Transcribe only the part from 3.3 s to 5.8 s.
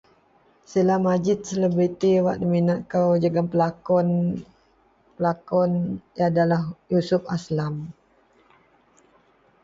pelakon-pelakon